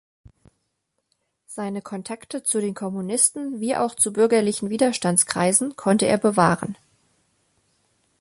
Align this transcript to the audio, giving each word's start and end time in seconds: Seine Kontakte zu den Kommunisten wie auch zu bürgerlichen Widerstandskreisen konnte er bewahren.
Seine 1.45 1.83
Kontakte 1.83 2.41
zu 2.41 2.59
den 2.59 2.73
Kommunisten 2.73 3.59
wie 3.59 3.75
auch 3.75 3.93
zu 3.93 4.11
bürgerlichen 4.11 4.71
Widerstandskreisen 4.71 5.75
konnte 5.75 6.07
er 6.07 6.17
bewahren. 6.17 6.75